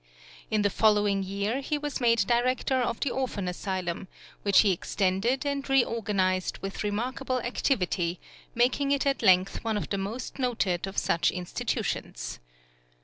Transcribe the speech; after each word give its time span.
In 0.49 0.63
the 0.63 0.71
following 0.71 1.21
year 1.21 1.61
he 1.61 1.77
was 1.77 2.01
made 2.01 2.25
director 2.25 2.77
of 2.77 2.99
the 3.01 3.11
Orphan 3.11 3.47
Asylum, 3.47 4.07
which 4.41 4.61
he 4.61 4.71
extended 4.71 5.45
and 5.45 5.69
reorganised 5.69 6.57
with 6.57 6.83
remarkable 6.83 7.39
activity, 7.41 8.19
making 8.55 8.89
it 8.89 9.05
at 9.05 9.21
length 9.21 9.63
one 9.63 9.77
of 9.77 9.89
the 9.91 9.99
most 9.99 10.39
noted 10.39 10.87
of 10.87 10.97
such 10.97 11.29
institutions. 11.29 12.39